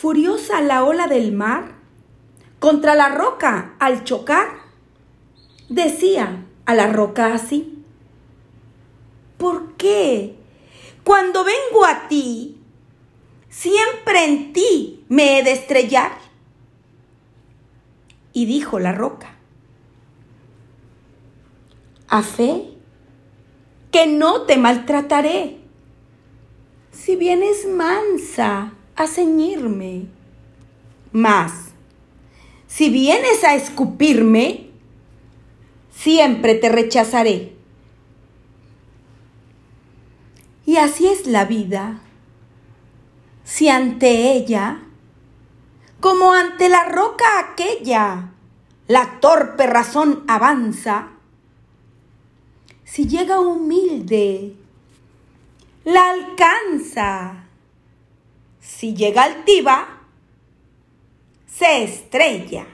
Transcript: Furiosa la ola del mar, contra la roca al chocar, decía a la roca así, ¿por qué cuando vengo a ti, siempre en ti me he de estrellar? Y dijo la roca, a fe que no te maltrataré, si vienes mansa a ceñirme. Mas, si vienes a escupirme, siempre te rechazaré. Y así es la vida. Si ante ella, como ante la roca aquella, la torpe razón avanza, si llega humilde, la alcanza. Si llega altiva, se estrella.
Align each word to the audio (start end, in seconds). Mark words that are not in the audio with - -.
Furiosa 0.00 0.62
la 0.62 0.82
ola 0.82 1.08
del 1.08 1.30
mar, 1.30 1.74
contra 2.58 2.94
la 2.94 3.10
roca 3.10 3.74
al 3.78 4.02
chocar, 4.04 4.48
decía 5.68 6.46
a 6.64 6.74
la 6.74 6.86
roca 6.86 7.34
así, 7.34 7.84
¿por 9.36 9.74
qué 9.74 10.36
cuando 11.04 11.44
vengo 11.44 11.84
a 11.84 12.08
ti, 12.08 12.56
siempre 13.50 14.24
en 14.24 14.54
ti 14.54 15.04
me 15.10 15.38
he 15.38 15.42
de 15.42 15.52
estrellar? 15.52 16.12
Y 18.32 18.46
dijo 18.46 18.78
la 18.78 18.92
roca, 18.92 19.34
a 22.08 22.22
fe 22.22 22.70
que 23.92 24.06
no 24.06 24.46
te 24.46 24.56
maltrataré, 24.56 25.60
si 26.90 27.16
vienes 27.16 27.68
mansa 27.68 28.72
a 28.96 29.06
ceñirme. 29.06 30.06
Mas, 31.12 31.70
si 32.66 32.88
vienes 32.88 33.42
a 33.44 33.54
escupirme, 33.54 34.70
siempre 35.90 36.54
te 36.54 36.68
rechazaré. 36.68 37.56
Y 40.66 40.76
así 40.76 41.08
es 41.08 41.26
la 41.26 41.44
vida. 41.44 42.00
Si 43.44 43.68
ante 43.68 44.32
ella, 44.32 44.82
como 45.98 46.32
ante 46.32 46.68
la 46.68 46.84
roca 46.84 47.24
aquella, 47.40 48.32
la 48.86 49.20
torpe 49.20 49.66
razón 49.66 50.24
avanza, 50.28 51.08
si 52.84 53.06
llega 53.06 53.40
humilde, 53.40 54.54
la 55.84 56.10
alcanza. 56.10 57.44
Si 58.80 58.94
llega 58.94 59.24
altiva, 59.24 60.06
se 61.46 61.82
estrella. 61.82 62.66